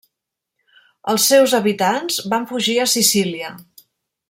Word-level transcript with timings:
Els 1.13 1.25
seus 1.33 1.53
habitants 1.59 2.17
van 2.33 2.49
fugir 2.53 2.79
a 2.79 2.89
Sicília. 2.95 3.55